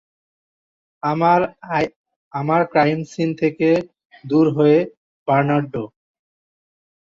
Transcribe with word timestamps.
আমার 2.33 2.61
crime 2.71 2.99
scene 3.11 3.29
থেকে 3.41 3.69
দূর 4.23 4.45
হও, 4.55 4.75
বার্নার্ডো। 5.27 5.83